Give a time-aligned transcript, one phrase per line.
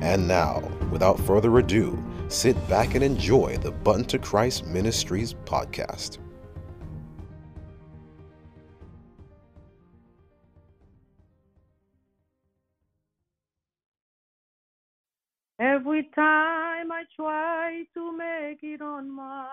[0.00, 0.60] And now,
[0.90, 6.18] without further ado, sit back and enjoy the Button to Christ Ministries podcast.
[15.60, 19.48] Every time I try to make it on my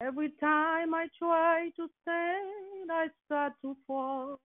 [0.00, 4.40] every time I try to stand, I start to fall.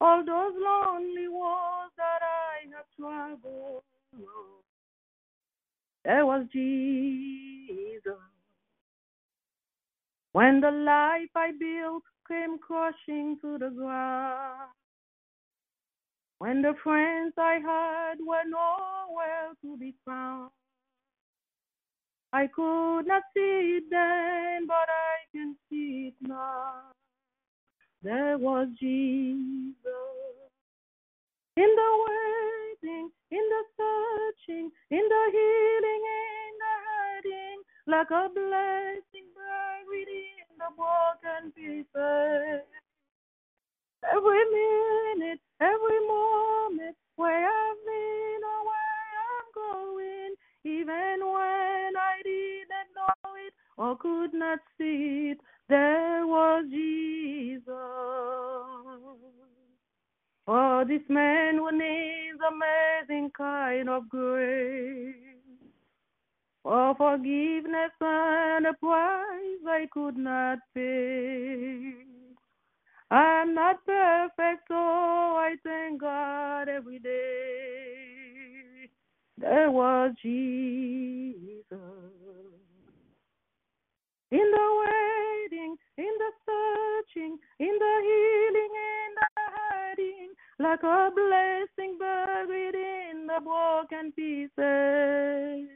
[0.00, 3.82] All those lonely walls that I have traveled,
[6.04, 8.12] there was Jesus.
[10.32, 14.70] When the life I built came crushing to the ground.
[16.38, 20.50] When the friends I had were nowhere to be found,
[22.32, 26.90] I could not see it then, but I can see it now.
[28.04, 29.80] There was Jesus
[31.56, 39.28] in the waiting, in the searching, in the healing, in the hiding, like a blessing
[39.32, 42.68] buried in the broken pieces.
[44.12, 52.92] Every minute, every moment, where I've been or where I'm going, even when I didn't
[52.94, 55.38] know it or could not see it,
[60.94, 65.14] this man who needs amazing kind of grace.
[66.62, 71.94] For forgiveness and a price I could not pay.
[73.10, 78.88] I'm not perfect, so I thank God every day.
[79.38, 81.64] There was Jesus.
[84.30, 91.98] In the waiting, in the searching, in the healing, in the hiding, like a blessing
[91.98, 95.68] buried in the broken pieces.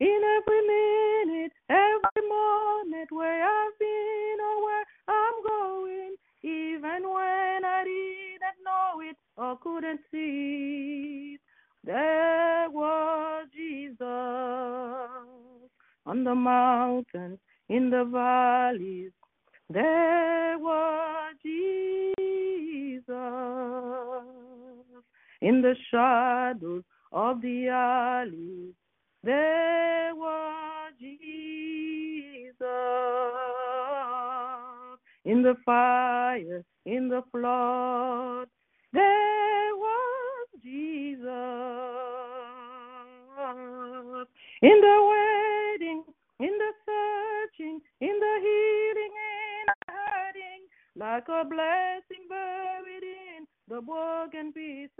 [0.00, 7.84] In every minute, every moment, where I've been or where I'm going, even when I
[7.84, 11.40] didn't know it or couldn't see it,
[11.84, 14.10] there was Jesus
[16.06, 19.12] on the mountains, in the valleys.
[19.70, 22.05] There was Jesus
[25.40, 26.82] in the shadows
[27.12, 28.74] of the alley.
[29.22, 32.56] There was Jesus
[35.24, 38.48] in the fire, in the flood.
[38.92, 41.96] There was Jesus
[44.62, 46.04] in the waiting,
[46.40, 50.62] in the searching, in the healing, in the hiding,
[50.96, 52.26] like a blessing
[53.68, 54.92] the broken pieces.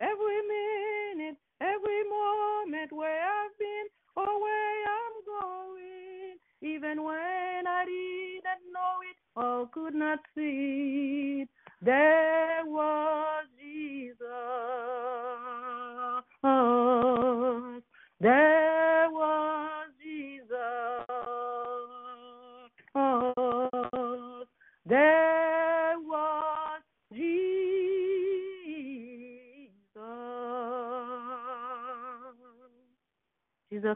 [0.00, 8.72] Every minute, every moment where I've been or where I'm going, even when I didn't
[8.72, 11.48] know it or could not see it,
[11.82, 14.28] there was Jesus.
[18.20, 18.53] There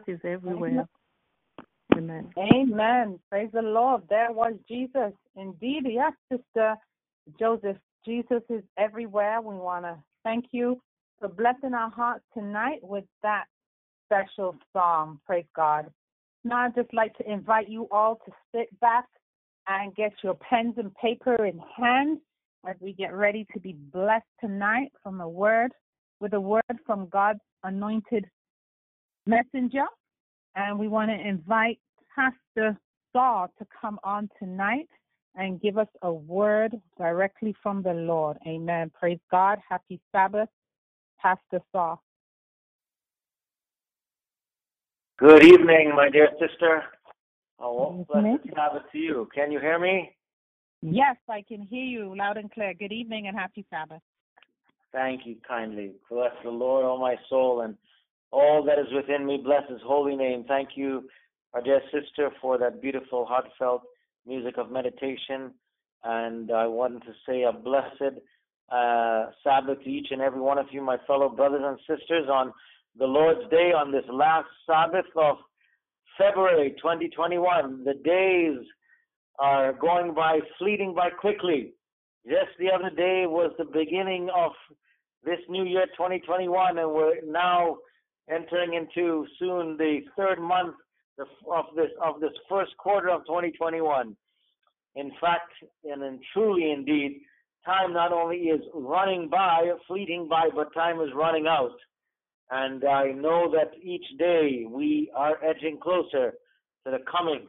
[0.07, 0.21] Jesus.
[0.21, 0.89] Is everywhere.
[1.97, 2.31] Amen.
[2.39, 3.19] Amen.
[3.31, 4.03] Praise the Lord.
[4.09, 5.13] There was Jesus.
[5.37, 6.77] Indeed, yes, Sister
[7.39, 7.77] Joseph.
[8.05, 9.41] Jesus is everywhere.
[9.41, 10.81] We want to thank you
[11.19, 13.45] for blessing our hearts tonight with that
[14.07, 15.21] special song.
[15.27, 15.91] Praise God.
[16.45, 19.07] Now, I'd just like to invite you all to sit back
[19.67, 22.19] and get your pens and paper in hand
[22.67, 25.73] as we get ready to be blessed tonight from a word,
[26.21, 28.25] with a word from God's anointed
[29.29, 29.85] messenger.
[30.57, 31.79] And we want to invite
[32.15, 32.77] Pastor
[33.13, 34.89] Saw to come on tonight
[35.37, 38.39] and give us a word directly from the Lord.
[38.47, 38.91] Amen.
[38.99, 39.59] Praise God.
[39.69, 40.49] Happy Sabbath,
[41.21, 41.97] Pastor Saw.
[45.19, 46.85] Good evening, my dear sister.
[47.61, 49.29] Oh, blessed Sabbath to you.
[49.35, 50.17] Can you hear me?
[50.81, 52.73] Yes, I can hear you loud and clear.
[52.73, 54.01] Good evening and happy Sabbath.
[54.93, 55.93] Thank you kindly.
[56.09, 57.77] Bless the Lord, O my soul, and
[58.31, 59.41] all that is within me.
[59.43, 60.45] Bless his holy name.
[60.47, 61.09] Thank you,
[61.55, 63.83] our dear sister, for that beautiful, heartfelt
[64.27, 65.53] music of meditation.
[66.05, 68.21] And I want to say a blessed
[68.71, 72.53] uh, Sabbath to each and every one of you, my fellow brothers and sisters, on
[72.99, 75.37] the Lord's Day, on this last Sabbath of
[76.19, 77.85] February 2021.
[77.85, 78.59] The days
[79.39, 81.73] are going by, fleeting by quickly.
[82.27, 84.53] Just the other day was the beginning of
[85.25, 87.79] this new year 2021, and we're now
[88.31, 90.75] entering into soon the third month
[91.19, 94.17] of this of this first quarter of 2021.
[94.97, 95.53] In fact,
[95.85, 97.21] and in truly indeed,
[97.65, 101.77] time not only is running by, fleeting by, but time is running out.
[102.51, 106.33] And I know that each day we are edging closer
[106.85, 107.47] to the coming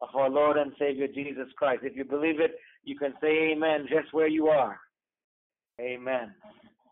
[0.00, 1.82] of our Lord and Savior Jesus Christ.
[1.82, 4.78] If you believe it, you can say amen just where you are.
[5.80, 6.32] Amen.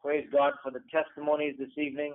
[0.03, 2.15] Praise God for the testimonies this evening.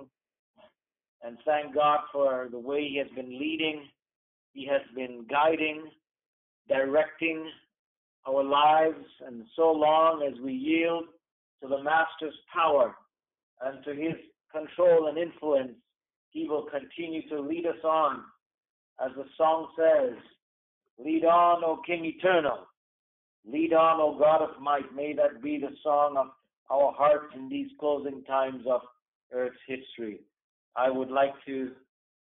[1.22, 3.84] And thank God for the way He has been leading,
[4.52, 5.84] He has been guiding,
[6.68, 7.50] directing
[8.26, 9.04] our lives.
[9.26, 11.04] And so long as we yield
[11.62, 12.94] to the Master's power
[13.62, 14.14] and to His
[14.50, 15.72] control and influence,
[16.30, 18.22] He will continue to lead us on.
[19.04, 20.16] As the song says,
[21.04, 22.66] Lead on, O King eternal.
[23.50, 24.94] Lead on, O God of might.
[24.94, 26.26] May that be the song of
[26.70, 28.82] our hearts in these closing times of
[29.32, 30.20] Earth's history.
[30.76, 31.72] I would like to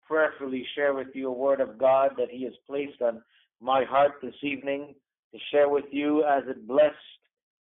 [0.05, 3.21] prayerfully share with you a word of God that He has placed on
[3.61, 4.95] my heart this evening
[5.33, 6.95] to share with you as it blessed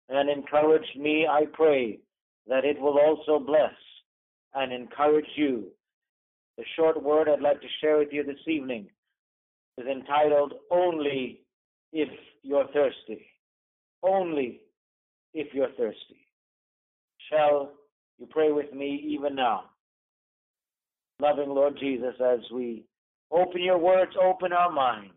[0.09, 1.27] and encouraged me.
[1.29, 1.99] I pray
[2.47, 3.73] that it will also bless
[4.53, 5.67] and encourage you.
[6.57, 8.87] The short word I'd like to share with you this evening
[9.77, 11.41] is entitled Only
[11.91, 12.09] If
[12.43, 13.25] You're Thirsty.
[14.03, 14.61] Only
[15.33, 16.27] if you're thirsty.
[17.29, 17.71] Shall
[18.17, 19.65] you pray with me even now?
[21.19, 22.83] Loving Lord Jesus, as we
[23.31, 25.13] open your words, open our minds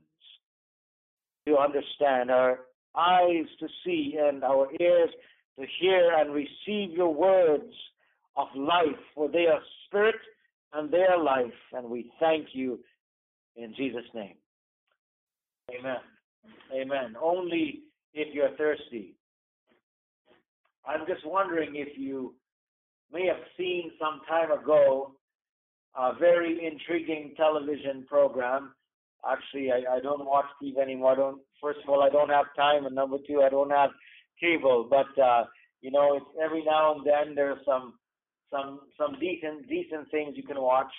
[1.47, 2.61] to understand, our
[2.97, 5.11] eyes to see, and our ears
[5.59, 7.73] to hear and receive your words
[8.37, 10.15] of life, for they are spirit
[10.73, 11.53] and they are life.
[11.73, 12.81] And we thank you
[13.57, 14.37] in Jesus' name.
[15.79, 15.97] Amen.
[16.75, 17.15] Amen.
[17.21, 17.81] Only
[18.15, 19.15] if you're thirsty.
[20.87, 22.35] I'm just wondering if you
[23.13, 25.13] may have seen some time ago
[25.97, 28.73] a very intriguing television program.
[29.29, 31.13] Actually, I, I don't watch TV anymore.
[31.13, 31.41] I don't.
[31.61, 33.91] First of all, I don't have time, and number two, I don't have
[34.41, 34.87] cable.
[34.89, 35.45] But uh,
[35.81, 37.95] you know, it's every now and then there's some
[38.51, 40.93] some some decent decent things you can watch.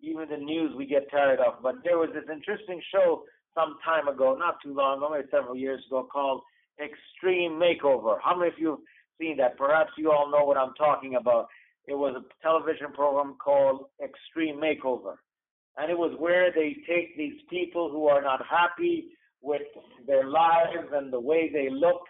[0.00, 1.62] Even the news we get tired of.
[1.62, 5.82] But there was this interesting show some time ago, not too long maybe several years
[5.86, 6.42] ago, called
[6.78, 8.18] Extreme Makeover.
[8.22, 8.78] How many of you have
[9.18, 9.56] seen that?
[9.56, 11.48] Perhaps you all know what I'm talking about.
[11.86, 15.14] It was a television program called Extreme Makeover.
[15.76, 19.08] And it was where they take these people who are not happy
[19.42, 19.62] with
[20.06, 22.00] their lives and the way they look,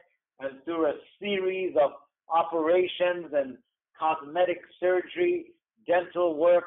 [0.41, 1.91] and through a series of
[2.29, 3.59] operations and
[3.99, 5.47] cosmetic surgery,
[5.87, 6.65] dental work,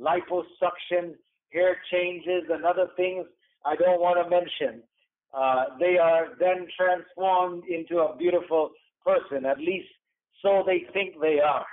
[0.00, 1.14] liposuction,
[1.52, 3.26] hair changes, and other things
[3.64, 4.82] I don't want to mention,
[5.34, 8.70] uh, they are then transformed into a beautiful
[9.04, 9.46] person.
[9.46, 9.88] At least
[10.42, 11.66] so they think they are.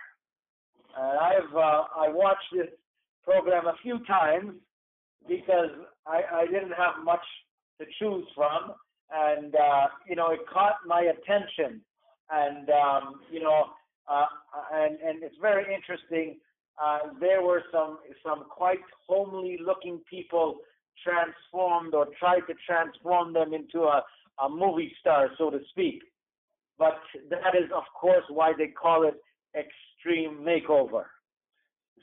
[1.02, 2.68] I've uh, I watched this
[3.24, 4.54] program a few times
[5.28, 5.72] because
[6.08, 7.24] I, I didn't have much
[7.80, 8.74] to choose from,
[9.12, 11.82] and uh, you know it caught my attention,
[12.32, 13.66] and um, you know,
[14.08, 14.26] uh,
[14.74, 16.38] and and it's very interesting.
[17.20, 20.58] There were some some quite homely looking people
[21.04, 24.04] transformed or tried to transform them into a,
[24.44, 26.02] a movie star, so to speak.
[26.78, 29.16] But that is, of course, why they call it
[30.00, 31.04] extreme makeover.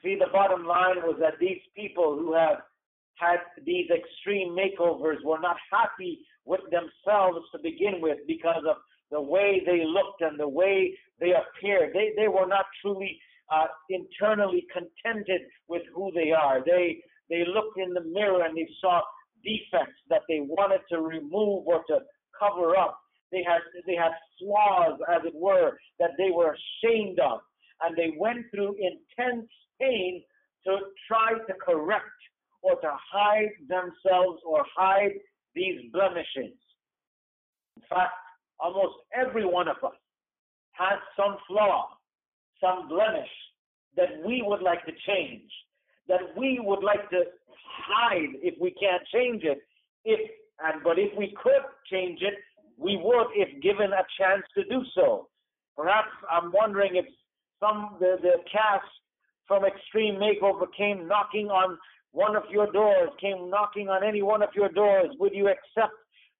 [0.02, 2.58] See, the bottom line was that these people who have
[3.14, 8.76] had these extreme makeovers were not happy with themselves to begin with because of
[9.10, 11.94] the way they looked and the way they appeared.
[11.94, 13.18] They, they were not truly
[13.50, 16.62] uh, internally contented with who they are.
[16.64, 16.98] They
[17.28, 19.00] they looked in the mirror and they saw
[19.42, 22.00] defects that they wanted to remove or to
[22.38, 22.98] cover up.
[23.32, 27.40] They had they had flaws, as it were, that they were ashamed of,
[27.82, 29.48] and they went through intense
[29.80, 30.22] pain
[30.64, 32.04] to try to correct
[32.62, 35.12] or to hide themselves or hide
[35.54, 36.56] these blemishes.
[37.76, 38.12] In fact,
[38.58, 39.96] almost every one of us
[40.72, 41.88] has some flaw,
[42.60, 43.28] some blemish
[43.96, 45.50] that we would like to change
[46.08, 49.58] that we would like to hide if we can't change it.
[50.04, 50.20] If
[50.64, 52.34] and but if we could change it,
[52.78, 55.28] we would if given a chance to do so.
[55.76, 57.04] Perhaps I'm wondering if
[57.60, 58.84] some the, the cast
[59.46, 61.78] from Extreme Makeover came knocking on
[62.16, 65.92] one of your doors, came knocking on any one of your doors, would you accept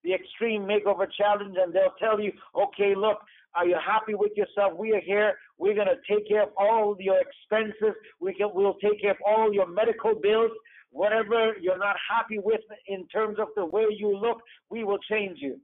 [0.05, 1.55] the Extreme Makeover Challenge?
[1.61, 3.19] And they'll tell you, okay, look,
[3.55, 4.73] are you happy with yourself?
[4.79, 5.35] We are here.
[5.59, 7.95] We're going to take care of all your expenses.
[8.21, 10.51] We can, we'll take care of all your medical bills.
[10.91, 14.39] Whatever you're not happy with in terms of the way you look,
[14.71, 15.59] we will change you.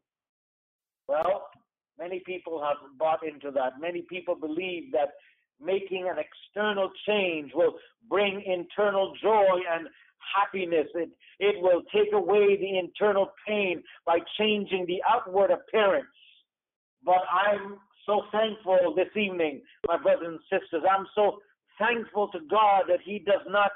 [1.09, 1.47] Well,
[1.99, 3.81] many people have bought into that.
[3.81, 5.09] Many people believe that
[5.61, 7.75] making an external change will
[8.09, 9.89] bring internal joy and
[10.37, 10.87] happiness.
[10.95, 16.07] It, it will take away the internal pain by changing the outward appearance.
[17.05, 20.83] But I'm so thankful this evening, my brothers and sisters.
[20.89, 21.39] I'm so
[21.79, 23.71] thankful to God that He does not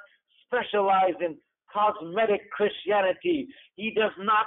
[0.47, 1.37] specialize in
[1.73, 3.49] cosmetic Christianity.
[3.75, 4.47] He does not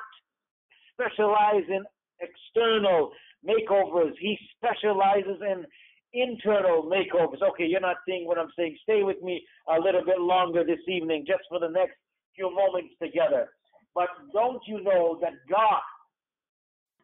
[0.94, 1.84] specialize in
[2.20, 3.12] external
[3.48, 4.14] makeovers.
[4.20, 5.66] He specializes in
[6.14, 7.42] internal makeovers.
[7.42, 8.78] Okay, you're not seeing what I'm saying.
[8.84, 11.96] Stay with me a little bit longer this evening, just for the next
[12.36, 13.50] few moments together.
[13.94, 15.82] But don't you know that God,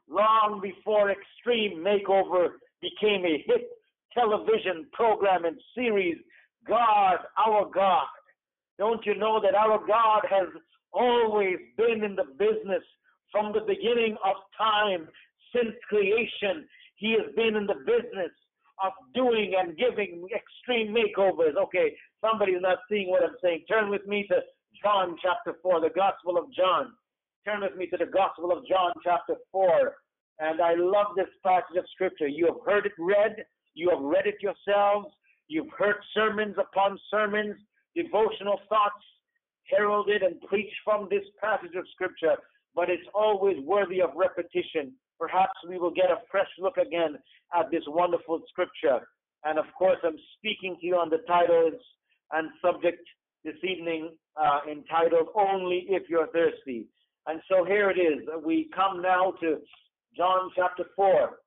[0.09, 2.49] long before Extreme Makeover
[2.81, 3.69] became a hit
[4.13, 6.17] television program and series,
[6.67, 8.07] God, our God,
[8.77, 10.47] don't you know that our God has
[10.93, 12.83] always been in the business
[13.31, 15.07] from the beginning of time
[15.53, 16.67] since creation?
[16.95, 18.31] He has been in the business
[18.83, 21.55] of doing and giving extreme makeovers.
[21.55, 23.65] Okay, somebody's not seeing what I'm saying.
[23.69, 24.41] Turn with me to
[24.83, 26.91] John chapter 4, the Gospel of John.
[27.45, 29.95] Turn with me to the Gospel of John chapter 4.
[30.39, 32.27] And I love this passage of Scripture.
[32.27, 35.07] You have heard it read, you have read it yourselves,
[35.47, 37.55] you've heard sermons upon sermons,
[37.95, 39.03] devotional thoughts
[39.69, 42.35] heralded and preached from this passage of Scripture,
[42.75, 44.93] but it's always worthy of repetition.
[45.19, 47.17] Perhaps we will get a fresh look again
[47.57, 49.07] at this wonderful Scripture.
[49.43, 51.71] And of course, I'm speaking to you on the title
[52.31, 53.07] and subject
[53.43, 56.87] this evening uh, entitled Only If You're Thirsty.
[57.27, 58.27] And so here it is.
[58.43, 59.57] We come now to
[60.17, 61.37] John chapter 4.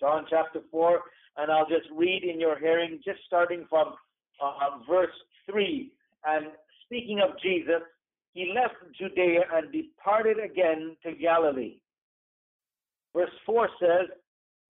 [0.00, 1.00] John chapter 4,
[1.38, 3.94] and I'll just read in your hearing, just starting from
[4.42, 5.14] uh, verse
[5.50, 5.90] 3.
[6.24, 6.46] And
[6.84, 7.82] speaking of Jesus,
[8.32, 11.78] he left Judea and departed again to Galilee.
[13.18, 14.06] Verse 4 says,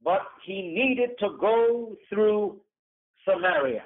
[0.03, 2.57] But he needed to go through
[3.27, 3.83] Samaria.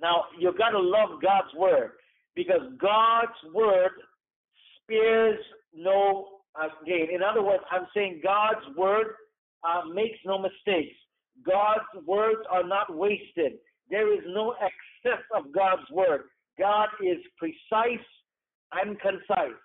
[0.00, 1.90] Now, you've got to love God's word
[2.34, 3.90] because God's word
[4.82, 5.38] spares
[5.74, 6.28] no
[6.86, 7.08] gain.
[7.14, 9.08] In other words, I'm saying God's word
[9.62, 10.96] uh, makes no mistakes.
[11.46, 13.58] God's words are not wasted.
[13.90, 16.22] There is no excess of God's word.
[16.58, 18.06] God is precise
[18.72, 19.58] and concise.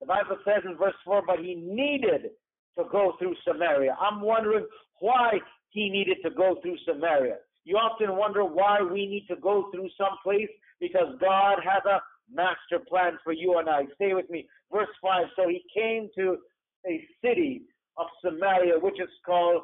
[0.00, 2.30] The Bible says in verse 4, but he needed
[2.78, 3.96] to go through Samaria.
[4.00, 4.66] I'm wondering
[5.00, 5.32] why
[5.70, 7.36] he needed to go through Samaria.
[7.64, 10.48] You often wonder why we need to go through some place
[10.80, 12.00] because God has a
[12.32, 13.82] master plan for you and I.
[13.94, 14.46] Stay with me.
[14.72, 16.38] Verse 5 So he came to
[16.86, 17.62] a city
[17.96, 19.62] of Samaria, which is called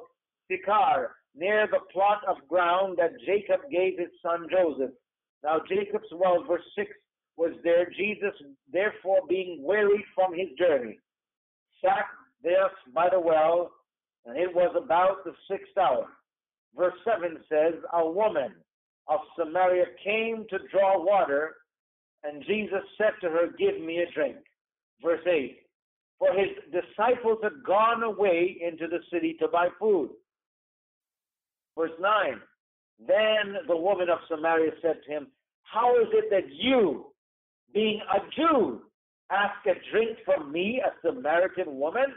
[0.51, 4.93] Sychar, near the plot of ground that Jacob gave his son Joseph.
[5.43, 6.91] Now Jacob's well, verse 6,
[7.37, 7.89] was there.
[7.97, 8.33] Jesus,
[8.73, 10.99] therefore, being weary from his journey,
[11.85, 12.07] sat
[12.47, 13.73] there by the well,
[14.25, 16.07] and it was about the sixth hour.
[16.77, 18.53] Verse 7 says, A woman
[19.09, 21.57] of Samaria came to draw water,
[22.23, 24.37] and Jesus said to her, Give me a drink.
[25.03, 25.59] Verse 8,
[26.21, 30.11] For his disciples had gone away into the city to buy food.
[31.77, 32.41] Verse 9
[33.09, 35.27] Then the woman of Samaria said to him,
[35.63, 37.07] How is it that you,
[37.75, 38.83] being a Jew,
[39.33, 42.15] ask a drink from me, a Samaritan woman?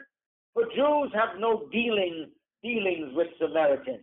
[0.60, 4.02] For Jews have no dealing dealings with Samaritans.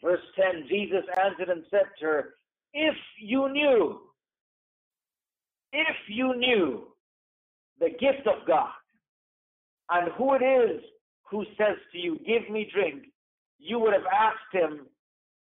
[0.00, 2.34] Verse 10 Jesus answered and said to her,
[2.72, 4.02] If you knew,
[5.72, 6.84] if you knew
[7.80, 8.70] the gift of God
[9.90, 10.80] and who it is
[11.28, 13.04] who says to you, Give me drink,
[13.58, 14.86] you would have asked him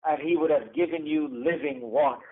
[0.06, 2.26] and he would have given you living water.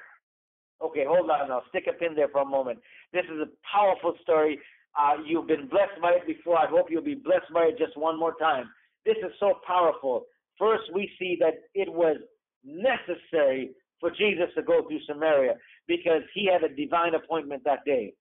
[0.81, 2.79] Okay, hold on I'll Stick a pin there for a moment.
[3.13, 4.59] This is a powerful story.
[4.99, 6.57] Uh, you've been blessed by it before.
[6.57, 8.69] I hope you'll be blessed by it just one more time.
[9.05, 10.25] This is so powerful.
[10.57, 12.17] First, we see that it was
[12.65, 15.53] necessary for Jesus to go through Samaria
[15.87, 18.13] because he had a divine appointment that day.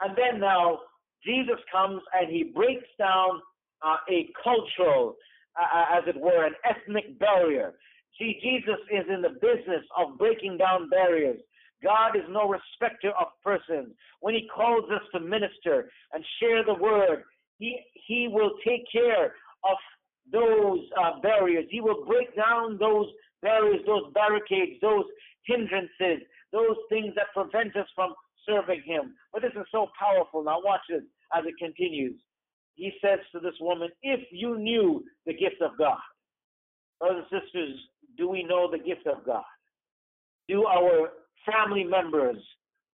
[0.00, 0.80] And then now,
[1.24, 3.40] Jesus comes and he breaks down
[3.84, 5.16] uh, a cultural
[5.60, 7.74] uh, as it were, an ethnic barrier.
[8.18, 11.40] See, Jesus is in the business of breaking down barriers.
[11.82, 13.94] God is no respecter of persons.
[14.20, 17.24] When He calls us to minister and share the word,
[17.58, 19.34] He, he will take care
[19.64, 19.76] of
[20.32, 21.66] those uh, barriers.
[21.70, 23.06] He will break down those
[23.42, 25.04] barriers, those barricades, those
[25.46, 28.14] hindrances, those things that prevent us from
[28.46, 29.14] serving Him.
[29.32, 30.44] But this is so powerful.
[30.44, 31.02] Now, watch this
[31.36, 32.20] as it continues.
[32.74, 35.98] He says to this woman, If you knew the gift of God,
[36.98, 37.78] brothers and sisters,
[38.16, 39.44] do we know the gift of God?
[40.48, 41.10] Do our
[41.44, 42.36] family members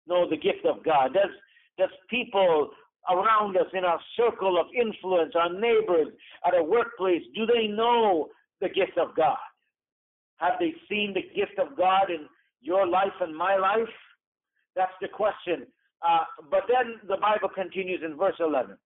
[0.07, 1.15] know the gift of God?
[1.15, 1.31] Does
[1.79, 2.71] does people
[3.11, 6.09] around us in our circle of influence, our neighbors
[6.47, 8.29] at a workplace, do they know
[8.61, 9.37] the gift of God?
[10.39, 12.27] Have they seen the gift of God in
[12.61, 13.93] your life and my life?
[14.75, 15.67] That's the question.
[16.07, 18.77] Uh, but then the Bible continues in verse 11.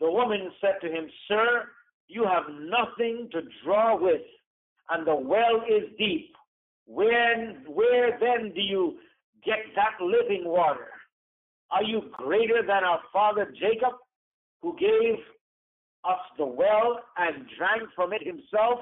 [0.00, 1.64] The woman said to him, Sir,
[2.08, 4.22] you have nothing to draw with,
[4.90, 6.34] and the well is deep.
[6.86, 8.96] Where, where then do you
[9.44, 10.88] get that living water?
[11.70, 13.94] Are you greater than our father Jacob,
[14.62, 15.16] who gave
[16.04, 18.80] us the well and drank from it himself,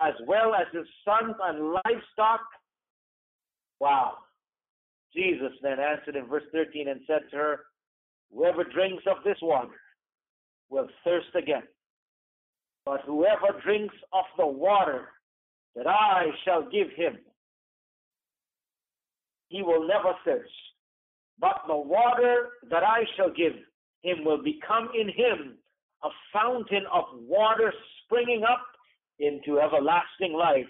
[0.00, 2.40] as well as his sons and livestock?
[3.80, 4.18] Wow.
[5.14, 7.60] Jesus then answered in verse 13 and said to her,
[8.32, 9.74] Whoever drinks of this water
[10.68, 11.62] will thirst again.
[12.84, 15.08] But whoever drinks of the water
[15.74, 17.18] that I shall give him,
[19.48, 20.52] he will never thirst.
[21.40, 23.52] But the water that I shall give
[24.02, 25.58] him will become in him
[26.04, 27.72] a fountain of water
[28.04, 28.64] springing up
[29.18, 30.66] into everlasting life.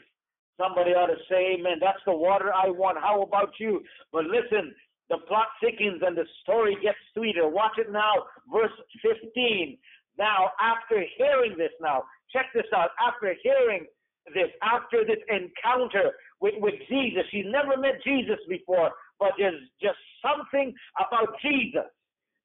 [0.59, 1.79] Somebody ought to say, Amen.
[1.81, 2.99] That's the water I want.
[2.99, 3.83] How about you?
[4.13, 4.75] But listen,
[5.09, 7.49] the plot thickens and the story gets sweeter.
[7.49, 8.13] Watch it now,
[8.53, 9.79] verse 15.
[10.19, 12.91] Now, after hearing this, now, check this out.
[13.01, 13.87] After hearing
[14.35, 19.99] this, after this encounter with, with Jesus, she never met Jesus before, but there's just
[20.23, 21.89] something about Jesus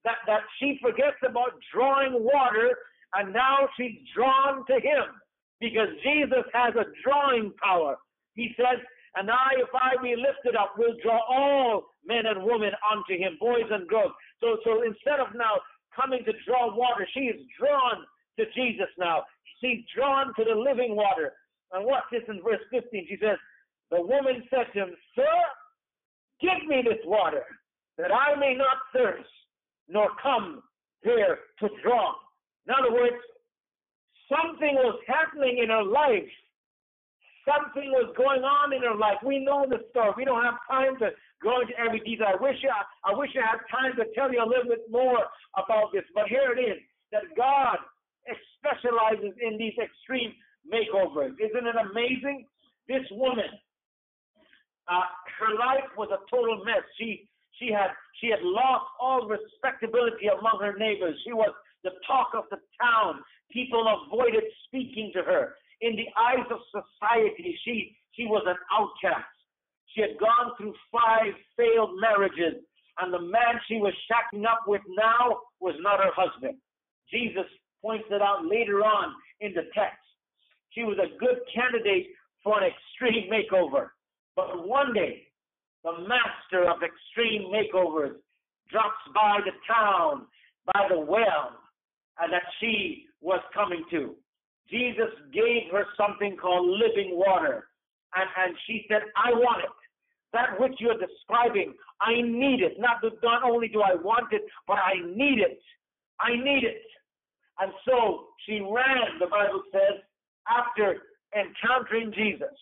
[0.03, 2.75] that, that she forgets about drawing water,
[3.15, 5.07] and now she's drawn to him
[5.59, 7.95] because Jesus has a drawing power.
[8.35, 8.81] He says,
[9.15, 13.37] And I, if I be lifted up, will draw all men and women unto him,
[13.39, 14.11] boys and girls.
[14.41, 15.61] So, so instead of now
[15.95, 18.03] coming to draw water, she is drawn
[18.39, 19.23] to Jesus now.
[19.61, 21.33] She's drawn to the living water.
[21.73, 23.07] And watch this in verse 15.
[23.09, 23.37] She says,
[23.89, 25.35] The woman said to him, Sir,
[26.39, 27.43] give me this water,
[27.97, 29.29] that I may not thirst,
[29.89, 30.61] nor come
[31.01, 32.13] here to draw.
[32.67, 33.17] In other words,
[34.29, 36.29] something was happening in her life.
[37.43, 39.19] Something was going on in her life.
[39.25, 40.13] We know the story.
[40.15, 41.09] We don't have time to
[41.43, 42.39] go into every detail.
[42.39, 45.19] I wish I, I wish I had time to tell you a little bit more
[45.59, 46.79] about this, but here it is
[47.11, 47.77] that God
[48.63, 50.31] specializes in these extreme
[50.67, 51.33] makeovers.
[51.39, 52.45] Isn't it amazing?
[52.87, 53.47] This woman,
[54.87, 55.07] uh,
[55.39, 56.83] her life was a total mess.
[56.99, 57.27] She
[57.59, 61.15] she had she had lost all respectability among her neighbors.
[61.25, 63.23] She was the talk of the town.
[63.51, 65.55] People avoided speaking to her.
[65.81, 69.29] In the eyes of society, she she was an outcast.
[69.95, 72.63] She had gone through five failed marriages,
[72.99, 76.57] and the man she was shacking up with now was not her husband.
[77.11, 77.45] Jesus
[77.81, 80.02] points it out later on in the text.
[80.73, 82.07] She was a good candidate
[82.43, 83.89] for an extreme makeover.
[84.35, 85.27] But one day,
[85.83, 88.15] the master of extreme makeovers
[88.71, 90.25] drops by the town,
[90.65, 91.51] by the well,
[92.19, 94.15] and that she was coming to.
[94.69, 97.67] Jesus gave her something called living water.
[98.15, 99.69] And, and she said, I want it.
[100.31, 102.79] That which you're describing, I need it.
[102.79, 105.59] Not, not only do I want it, but I need it.
[106.19, 106.81] I need it.
[107.59, 110.01] And so she ran, the Bible says,
[110.47, 110.97] after
[111.35, 112.53] encountering Jesus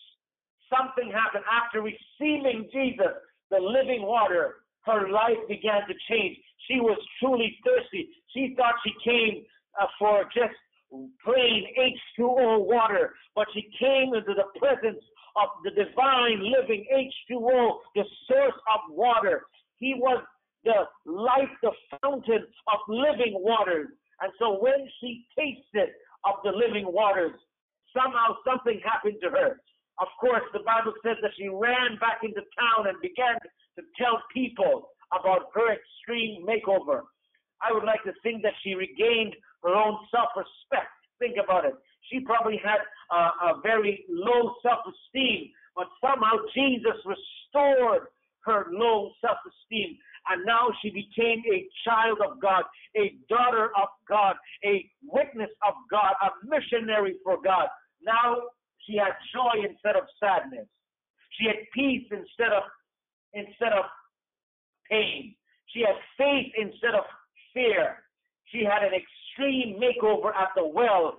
[0.72, 3.12] something happened after receiving Jesus,
[3.50, 4.64] the living water.
[4.84, 6.38] Her life began to change.
[6.66, 8.08] She was truly thirsty.
[8.34, 9.44] She thought she came
[9.80, 10.56] uh, for just
[11.24, 15.02] plain H2O water, but she came into the presence
[15.36, 19.42] of the divine living H2O, the source of water.
[19.78, 20.22] He was
[20.64, 23.88] the life, the fountain of living waters.
[24.20, 25.90] And so when she tasted
[26.24, 27.32] of the living waters,
[27.94, 29.60] somehow something happened to her.
[30.00, 33.36] Of course, the Bible says that she ran back into town and began
[33.76, 37.04] to tell people about her extreme makeover.
[37.60, 40.90] I would like to think that she regained her own self respect.
[41.18, 41.74] Think about it.
[42.10, 42.80] She probably had
[43.12, 48.08] a, a very low self esteem, but somehow Jesus restored
[48.44, 49.96] her low self esteem.
[50.30, 52.62] And now she became a child of God,
[52.96, 57.66] a daughter of God, a witness of God, a missionary for God.
[58.04, 58.36] Now
[58.86, 60.66] she had joy instead of sadness.
[61.38, 62.64] She had peace instead of
[63.32, 63.84] instead of
[64.90, 65.34] pain.
[65.72, 67.04] She had faith instead of
[67.54, 68.04] fear.
[68.52, 71.18] She had an extreme makeover at the well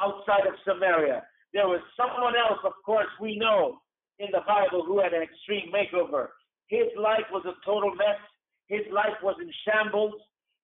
[0.00, 1.24] outside of Samaria.
[1.52, 3.78] There was someone else, of course, we know
[4.18, 6.28] in the Bible who had an extreme makeover.
[6.68, 8.20] His life was a total mess.
[8.68, 10.14] His life was in shambles.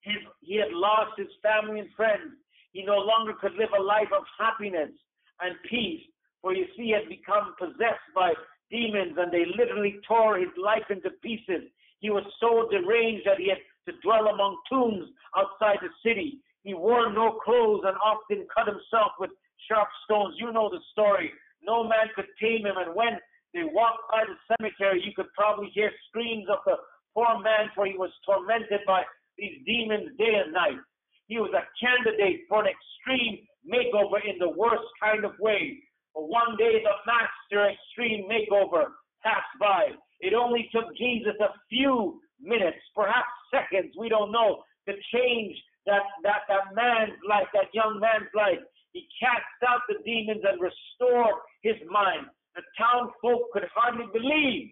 [0.01, 2.39] His, he had lost his family and friends.
[2.73, 4.91] He no longer could live a life of happiness
[5.40, 6.03] and peace,
[6.42, 8.33] for you see, he had become possessed by
[8.70, 11.68] demons and they literally tore his life into pieces.
[12.01, 16.38] He was so deranged that he had to dwell among tombs outside the city.
[16.62, 19.31] He wore no clothes and often cut himself with
[19.66, 20.37] sharp stones.
[20.38, 21.33] You know the story.
[21.62, 23.18] No man could tame him, and when
[23.53, 26.77] they walked by the cemetery, you could probably hear screams of the
[27.14, 29.03] poor man, for he was tormented by
[29.37, 30.79] these demons day and night.
[31.27, 35.79] He was a candidate for an extreme makeover in the worst kind of way.
[36.14, 38.85] But one day the master extreme makeover
[39.23, 39.90] passed by.
[40.21, 46.03] It only took Jesus a few minutes, perhaps seconds, we don't know, to change that,
[46.23, 48.59] that, that man's life, that young man's life.
[48.92, 52.27] He cast out the demons and restored his mind.
[52.57, 54.71] The town folk could hardly believe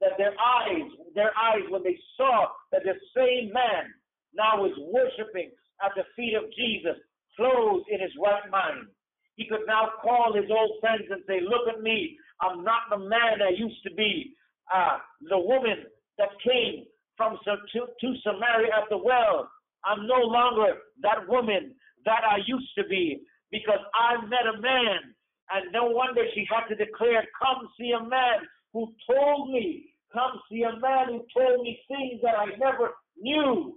[0.00, 3.92] that their eyes, their eyes, when they saw that the same man
[4.34, 5.50] now was worshiping
[5.84, 6.98] at the feet of Jesus,
[7.36, 8.88] clothed in his right mind.
[9.36, 12.16] He could now call his old friends and say, Look at me.
[12.40, 14.34] I'm not the man I used to be.
[14.72, 15.84] Uh, the woman
[16.18, 16.84] that came
[17.16, 19.50] from to, to Samaria at the well,
[19.84, 25.14] I'm no longer that woman that I used to be because I met a man.
[25.50, 30.40] And no wonder she had to declare, Come see a man who told me, come
[30.50, 33.76] see a man who told me things that I never knew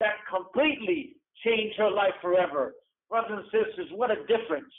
[0.00, 2.74] that completely changed her life forever.
[3.08, 4.72] Brothers and sisters, what a difference.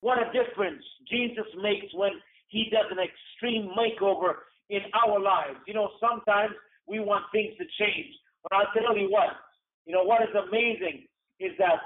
[0.00, 2.12] What a difference Jesus makes when
[2.48, 4.34] he does an extreme makeover
[4.68, 5.58] in our lives.
[5.66, 6.52] You know, sometimes
[6.86, 8.12] we want things to change.
[8.42, 9.30] But I'll tell you what,
[9.86, 11.06] you know, what is amazing
[11.38, 11.78] is that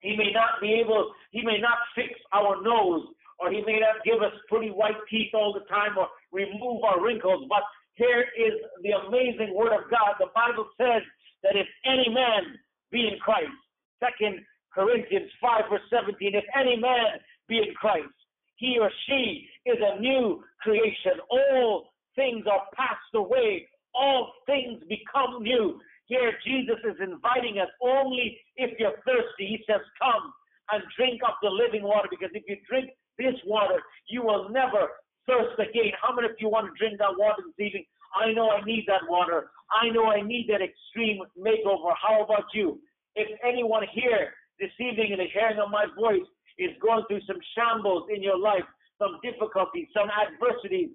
[0.00, 3.06] he may not be able, he may not fix our nose,
[3.38, 7.02] or he may not give us pretty white teeth all the time, or remove our
[7.02, 7.62] wrinkles, but
[7.94, 10.16] here is the amazing word of God.
[10.18, 11.02] The Bible says
[11.42, 12.58] that if any man
[12.92, 13.56] be in Christ,
[13.98, 14.40] Second
[14.72, 18.12] Corinthians 5 verse 17, if any man be in Christ,
[18.56, 21.18] he or she is a new creation.
[21.28, 23.66] All things are passed away.
[23.94, 25.80] All things become new.
[26.06, 29.46] Here, Jesus is inviting us only if you're thirsty.
[29.46, 30.32] He says, Come
[30.70, 34.88] and drink of the living water, because if you drink this water, you will never
[35.26, 35.92] thirst again.
[36.00, 37.84] How many of you want to drink that water this evening?
[38.14, 39.50] I know I need that water.
[39.72, 41.92] I know I need that extreme makeover.
[41.96, 42.80] How about you?
[43.16, 46.26] If anyone here this evening in the hearing of my voice
[46.58, 48.64] is going through some shambles in your life,
[48.98, 50.90] some difficulties, some adversities,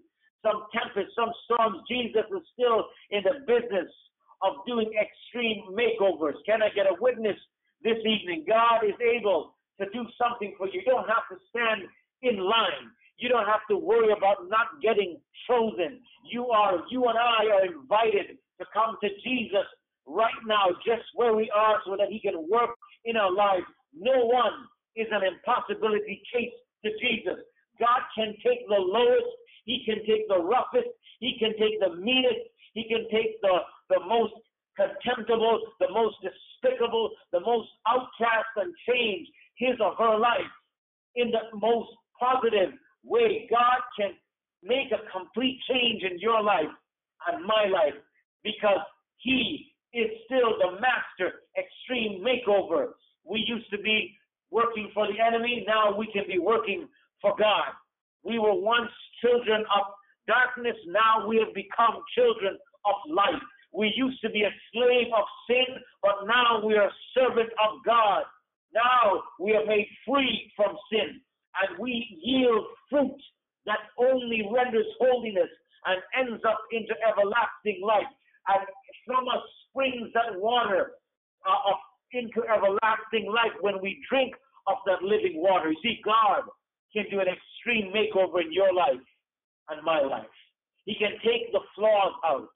[0.45, 3.89] some tempests, some storms, Jesus is still in the business
[4.41, 6.37] of doing extreme makeovers.
[6.45, 7.37] Can I get a witness
[7.81, 8.45] this evening?
[8.47, 10.81] God is able to do something for you.
[10.85, 11.89] You don't have to stand
[12.21, 12.93] in line.
[13.17, 15.17] You don't have to worry about not getting
[15.49, 15.99] chosen.
[16.29, 19.67] You are, you and I are invited to come to Jesus
[20.06, 22.72] right now, just where we are, so that He can work
[23.06, 23.65] in our lives.
[23.93, 27.39] No one is an impossibility case to Jesus.
[27.80, 29.30] God can take the lowest,
[29.65, 30.89] He can take the roughest,
[31.20, 33.58] He can take the meanest, He can take the,
[33.89, 34.34] the most
[34.78, 40.54] contemptible, the most despicable, the most outcast, and change his or her life
[41.15, 41.89] in the most
[42.20, 43.48] positive way.
[43.50, 44.12] God can
[44.63, 46.70] make a complete change in your life
[47.28, 47.98] and my life
[48.47, 48.79] because
[49.17, 52.95] He is still the master extreme makeover.
[53.23, 54.15] We used to be
[54.51, 56.88] working for the enemy, now we can be working
[57.21, 57.75] for God.
[58.23, 59.83] We were once children of
[60.27, 63.41] darkness, now we have become children of light.
[63.73, 65.67] We used to be a slave of sin,
[66.01, 68.23] but now we are a servant of God.
[68.73, 71.19] Now we are made free from sin
[71.62, 73.17] and we yield fruit
[73.65, 75.49] that only renders holiness
[75.86, 78.12] and ends up into everlasting life.
[80.13, 80.91] That water
[81.45, 81.78] uh, of,
[82.13, 84.34] into everlasting life when we drink
[84.67, 85.71] of that living water.
[85.71, 86.43] You see, God
[86.93, 89.04] can do an extreme makeover in your life
[89.69, 90.32] and my life.
[90.86, 92.47] He can take the flaws out.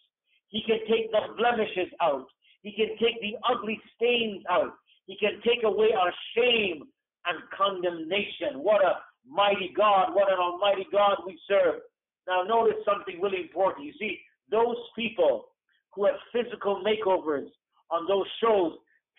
[0.49, 2.25] He can take the blemishes out.
[2.63, 4.73] He can take the ugly stains out.
[5.05, 6.83] He can take away our shame
[7.25, 8.63] and condemnation.
[8.63, 11.81] What a mighty God, what an almighty God we serve.
[12.27, 13.85] Now, notice something really important.
[13.85, 15.50] You see, those people
[15.93, 17.47] who have physical makeovers
[17.89, 18.73] on those shows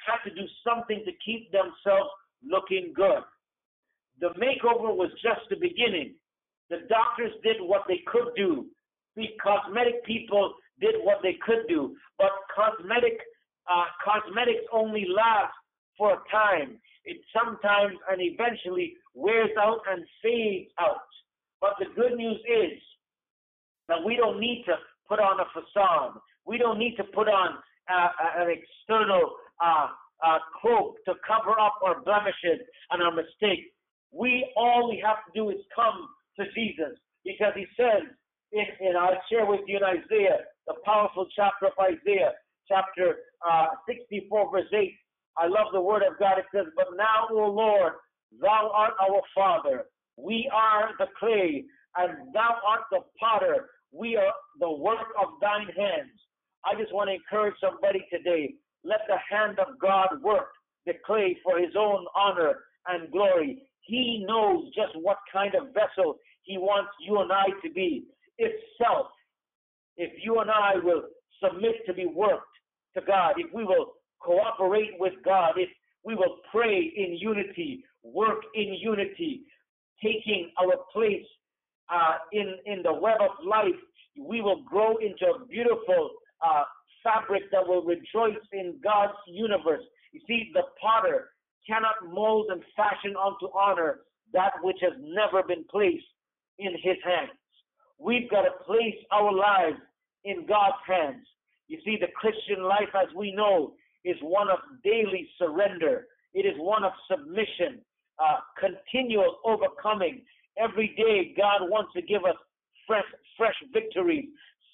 [0.07, 2.11] had to do something to keep themselves
[2.43, 3.23] looking good.
[4.21, 6.15] The makeover was just the beginning.
[6.71, 8.67] The doctors did what they could do.
[9.17, 11.95] The cosmetic people did what they could do.
[12.19, 13.19] But cosmetic
[13.71, 15.55] uh, cosmetics only last
[15.97, 16.79] for a time.
[17.05, 21.07] It sometimes and eventually wears out and fades out.
[21.61, 22.79] But the good news is
[23.89, 24.75] that we don't need to
[25.09, 26.19] put on a facade.
[26.47, 27.59] We don't need to put on
[27.91, 29.89] uh, an external uh,
[30.25, 33.69] uh, cloak to cover up our blemishes and our mistakes.
[34.13, 38.03] We all we have to do is come to Jesus because He says,
[38.53, 42.33] in, in I'll share with you in Isaiah, the powerful chapter of Isaiah,
[42.69, 43.17] chapter
[43.49, 44.93] uh, 64, verse 8.
[45.39, 46.39] I love the word of God.
[46.39, 47.95] It says, But now, O Lord,
[48.41, 49.85] thou art our Father.
[50.17, 51.65] We are the clay,
[51.97, 53.71] and thou art the potter.
[53.93, 56.13] We are the work of thine hands.
[56.65, 58.55] I just want to encourage somebody today.
[58.85, 60.49] Let the hand of God work
[60.87, 62.55] the clay for his own honor
[62.89, 63.63] and glory.
[63.83, 68.05] He knows just what kind of vessel he wants you and I to be.
[68.39, 69.07] If self,
[69.97, 71.03] if you and I will
[71.43, 72.47] submit to be worked
[72.95, 75.69] to God, if we will cooperate with God, if
[76.05, 79.43] we will pray in unity, work in unity,
[80.03, 81.27] taking our place
[81.93, 83.79] uh, in in the web of life,
[84.19, 86.11] we will grow into a beautiful
[86.45, 86.65] uh,
[87.03, 89.85] fabric that will rejoice in God's universe.
[90.13, 91.31] You see, the potter
[91.67, 94.01] cannot mold and fashion unto honor
[94.33, 96.05] that which has never been placed
[96.59, 97.31] in his hands.
[97.99, 99.79] We've got to place our lives
[100.25, 101.25] in God's hands.
[101.69, 103.75] You see, the Christian life, as we know,
[104.05, 106.07] is one of daily surrender.
[106.35, 107.81] It is one of submission,
[108.19, 110.23] uh, continual overcoming.
[110.59, 112.37] Every day, God wants to give us
[112.87, 113.05] fresh,
[113.37, 114.27] fresh victories.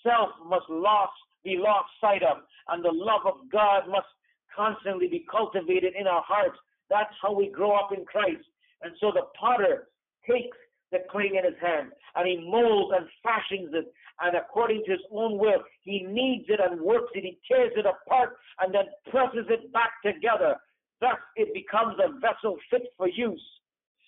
[0.02, 1.12] Self must lost,
[1.44, 4.06] be lost sight of, and the love of God must
[4.54, 6.58] constantly be cultivated in our hearts.
[6.90, 8.44] That's how we grow up in Christ.
[8.82, 9.88] And so the potter
[10.28, 10.56] takes
[10.90, 13.92] the clay in his hand and he molds and fashions it.
[14.20, 17.24] And according to his own will, he kneads it and works it.
[17.24, 20.56] He tears it apart and then presses it back together.
[21.00, 23.44] Thus, it becomes a vessel fit for use.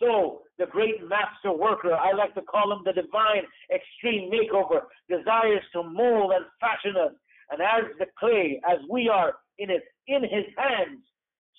[0.00, 5.64] So, the great master worker, I like to call him the divine extreme makeover, desires
[5.72, 7.16] to mold and fashion us.
[7.50, 11.00] And as the clay, as we are in his, in his hands,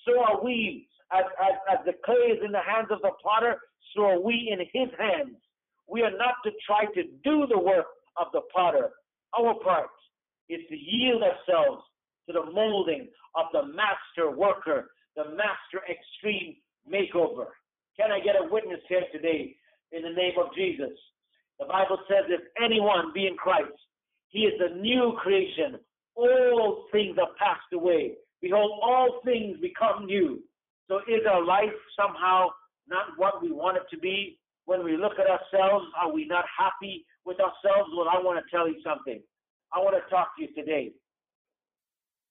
[0.06, 0.88] so are we.
[1.12, 3.58] As, as, as the clay is in the hands of the potter,
[3.94, 5.36] so are we in his hands.
[5.90, 8.92] We are not to try to do the work of the potter.
[9.38, 9.90] Our part
[10.48, 11.82] is to yield ourselves
[12.28, 16.56] to the molding of the master worker, the master extreme
[16.88, 17.48] makeover.
[18.00, 19.56] Can I get a witness here today
[19.92, 20.96] in the name of Jesus?
[21.60, 23.78] The Bible says if anyone be in Christ,
[24.30, 25.80] he is a new creation.
[26.16, 28.14] All things are passed away.
[28.42, 30.40] Behold, all things become new.
[30.88, 32.50] So is our life somehow
[32.88, 34.40] not what we want it to be?
[34.66, 37.92] When we look at ourselves, are we not happy with ourselves?
[37.96, 39.22] Well, I want to tell you something.
[39.74, 40.92] I want to talk to you today.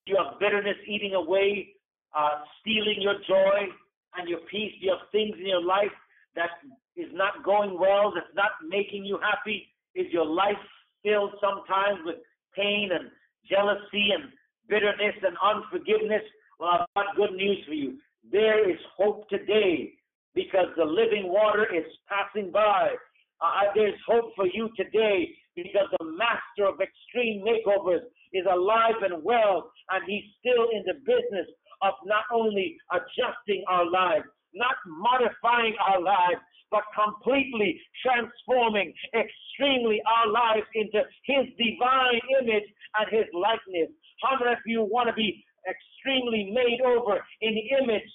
[0.07, 1.75] You have bitterness eating away,
[2.17, 3.69] uh, stealing your joy
[4.17, 4.73] and your peace.
[4.81, 5.93] You have things in your life
[6.37, 6.51] that
[6.97, 9.69] is not going well, that's not making you happy.
[9.95, 10.61] Is your life
[11.03, 12.17] filled sometimes with
[12.55, 13.11] pain and
[13.49, 14.31] jealousy and
[14.69, 16.23] bitterness and unforgiveness?
[16.59, 17.99] Well, I've got good news for you.
[18.31, 19.95] There is hope today
[20.35, 22.95] because the living water is passing by.
[23.41, 29.25] Uh, there's hope for you today because the master of extreme makeovers is alive and
[29.25, 31.49] well, and he's still in the business
[31.83, 36.41] of not only adjusting our lives, not modifying our lives,
[36.71, 43.91] but completely transforming extremely our lives into his divine image and his likeness.
[44.23, 48.07] How many of you want to be extremely made over in the image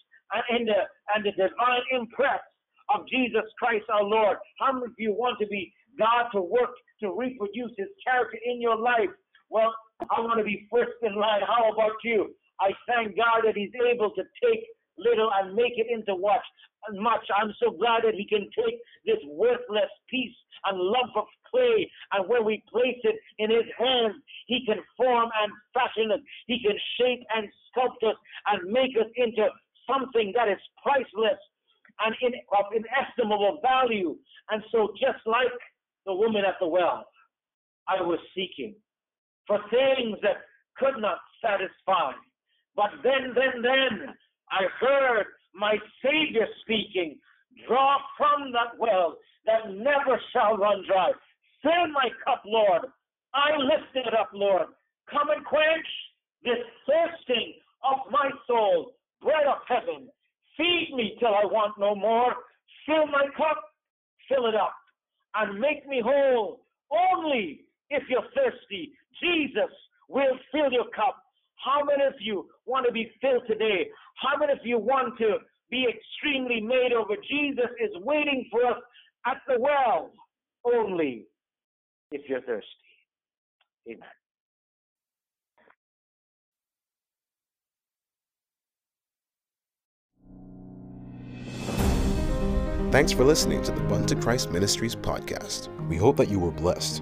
[0.49, 0.81] and the,
[1.13, 2.41] and the divine impress
[2.93, 4.37] of Jesus Christ our Lord.
[4.59, 8.61] How many of you want to be God to work to reproduce his character in
[8.61, 9.09] your life?
[9.49, 11.41] Well, I want to be first in line.
[11.45, 12.33] How about you?
[12.59, 14.65] I thank God that he's able to take
[14.97, 16.41] little and make it into what?
[16.93, 17.25] Much.
[17.35, 22.29] I'm so glad that he can take this worthless piece and lump of clay, and
[22.29, 24.15] when we place it in his hands,
[24.45, 26.19] he can form and fashion us.
[26.45, 28.15] He can shape and sculpt us
[28.47, 29.49] and make us into
[29.89, 31.41] something that is priceless
[32.05, 34.15] and in, of inestimable value.
[34.51, 35.57] And so, just like
[36.05, 37.05] the woman at the well,
[37.87, 38.75] I was seeking
[39.47, 40.45] for things that
[40.77, 42.13] could not satisfy.
[42.75, 44.15] But then, then, then,
[44.51, 47.17] I heard my Savior speaking,
[47.67, 51.11] Draw from that well that never shall run dry.
[51.61, 52.81] Fill my cup, Lord.
[53.33, 54.67] I lift it up, Lord.
[55.09, 55.87] Come and quench
[56.43, 60.09] this thirsting of my soul bread of heaven.
[60.57, 62.33] Feed me till I want no more.
[62.85, 63.61] Fill my cup,
[64.29, 64.75] fill it up,
[65.35, 66.61] and make me whole.
[66.91, 69.71] Only if you're thirsty, Jesus
[70.07, 71.17] will fill your cup.
[71.65, 73.87] How many of you want to be filled today?
[74.21, 75.37] How many of you want to
[75.71, 77.15] be extremely made over?
[77.27, 78.77] Jesus is waiting for us
[79.25, 80.11] at the well
[80.63, 81.25] only
[82.11, 82.67] if you're thirsty.
[83.89, 84.07] Amen.
[92.91, 95.67] Thanks for listening to the Bunto Christ Ministries podcast.
[95.89, 97.01] We hope that you were blessed.